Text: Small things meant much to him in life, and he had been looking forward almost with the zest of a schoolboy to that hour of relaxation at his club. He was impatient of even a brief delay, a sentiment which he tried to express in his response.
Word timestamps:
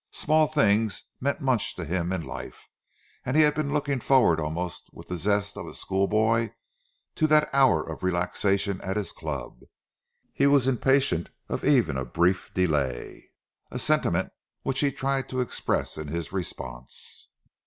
Small 0.09 0.47
things 0.47 1.03
meant 1.19 1.41
much 1.41 1.75
to 1.75 1.85
him 1.85 2.11
in 2.11 2.23
life, 2.25 2.65
and 3.23 3.37
he 3.37 3.43
had 3.43 3.53
been 3.53 3.71
looking 3.71 3.99
forward 3.99 4.39
almost 4.39 4.89
with 4.91 5.07
the 5.09 5.15
zest 5.15 5.55
of 5.55 5.67
a 5.67 5.75
schoolboy 5.75 6.49
to 7.13 7.27
that 7.27 7.53
hour 7.53 7.87
of 7.87 8.01
relaxation 8.01 8.81
at 8.81 8.97
his 8.97 9.11
club. 9.11 9.59
He 10.33 10.47
was 10.47 10.65
impatient 10.65 11.29
of 11.49 11.63
even 11.63 11.97
a 11.97 12.03
brief 12.03 12.51
delay, 12.51 13.29
a 13.69 13.77
sentiment 13.77 14.31
which 14.63 14.79
he 14.79 14.91
tried 14.91 15.29
to 15.29 15.39
express 15.39 15.99
in 15.99 16.07
his 16.07 16.31
response. 16.31 17.27